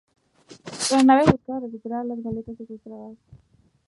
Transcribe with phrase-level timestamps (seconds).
[0.89, 3.17] La nave buscaba recuperar las goletas secuestradas.